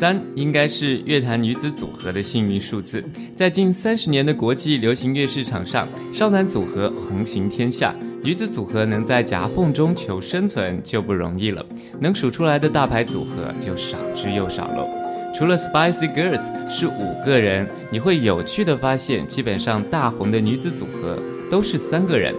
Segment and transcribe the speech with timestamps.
[0.00, 3.04] 三应该是乐坛女子组合的幸运数字。
[3.36, 11.62] 在近三十年的国际流行乐市场上，少男组合横行天下，女子组合能在夹缝中求生存就不容易了。
[11.98, 14.88] 能数出来的大牌组合就少之又少喽。
[15.34, 21.18] 除了 Spicy Girls 是五个人，你会有趣的发现，基本上大红的女子组合
[21.50, 22.34] 都是三个人。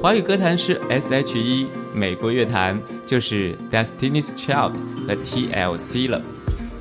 [0.00, 4.72] 华语歌坛是 S.H.E，美国乐坛就是 Destiny's Child
[5.06, 6.22] 和 T.L.C 了。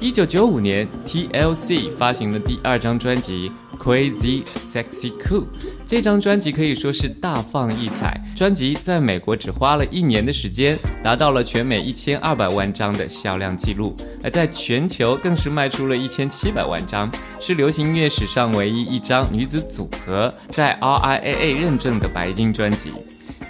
[0.01, 5.41] 一九九五年，T.L.C 发行了第二张专辑《Crazy Sexy Cool》，
[5.85, 8.19] 这张专辑可以说是大放异彩。
[8.35, 17.07] 专辑在美国只花了一年的时间，达到了全美一千二百万张的销量记录，而在全球更是卖出了一千七百万张，
[17.39, 22.91] 是流行音乐史上唯一一张女子组合在 RIAA 认证的白金专辑。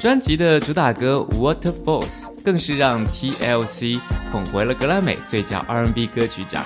[0.01, 3.99] 专辑的主打歌《Waterfalls》更是让 TLC
[4.31, 6.65] 捧回了格莱美最佳 R&B 歌曲奖。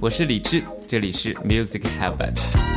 [0.00, 2.75] 我是李志，这里是 Music Heaven。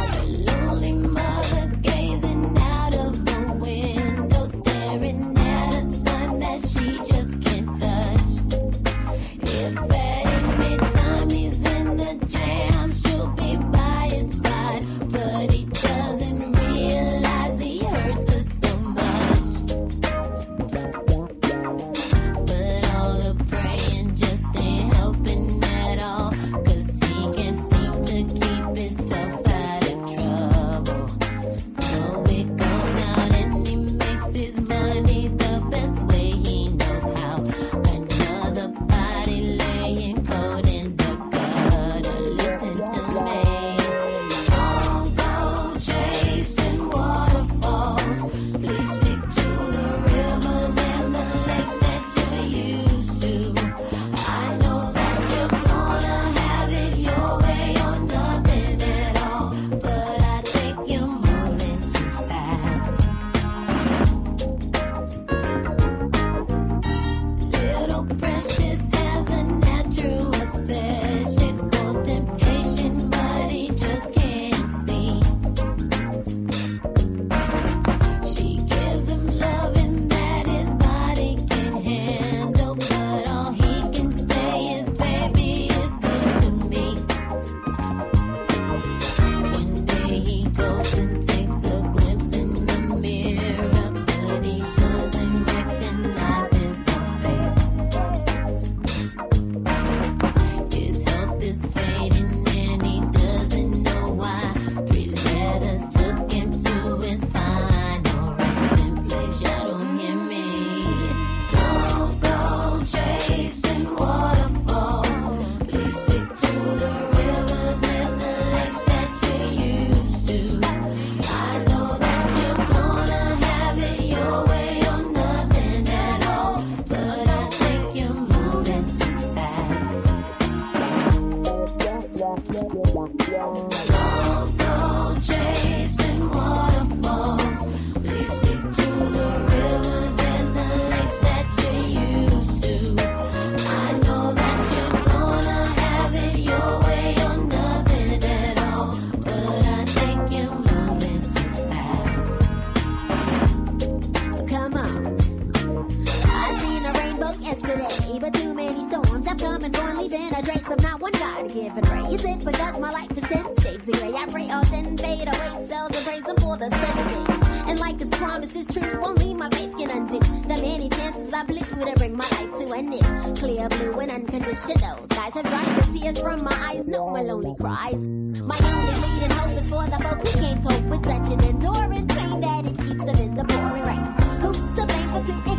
[158.19, 161.83] but too many storms have come and gone, leaving a trace of not one God-given
[161.91, 162.43] raise it.
[162.43, 164.13] But that's my life is ten shades of gray.
[164.13, 167.47] I pray all ten fade away, sell the praise for the seven days.
[167.69, 171.43] And like his promise is true, only my faith can undo the many chances I
[171.45, 173.37] blew to bring my life to an end.
[173.37, 176.87] Clear blue and unconditional skies have dried the tears from my eyes.
[176.87, 178.01] No, my lonely cries.
[178.43, 182.07] My only leading hope is for the folk who can't cope with such an enduring
[182.07, 184.05] pain that it keeps them in the pouring rain.
[184.41, 185.58] Who's to blame for two?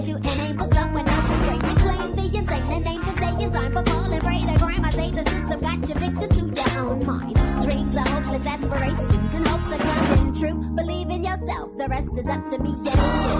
[0.00, 1.60] Someone else's brain.
[1.60, 4.84] You claim the insane and aim to stay in time for falling prey to crime.
[4.84, 7.34] I say the system got you victim to your own mind.
[7.62, 10.56] Dreams are hopeless aspirations and hopes are coming true.
[10.76, 12.74] Believe in yourself, the rest is up to me.
[12.82, 13.37] Yeah.